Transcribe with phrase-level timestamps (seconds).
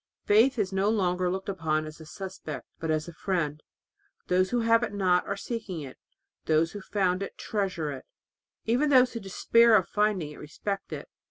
[0.25, 3.61] Faith is no longer looked upon as a suspect but as a friend.
[4.29, 5.99] Those who have it not are seeking it,
[6.39, 8.05] and those who have found it treasure it.
[8.65, 11.07] Even those who despair of finding it respect it.